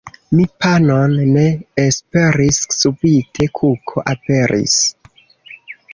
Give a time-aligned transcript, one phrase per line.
[0.35, 1.43] Mi panon ne
[1.83, 4.79] esperis, subite kuko aperis.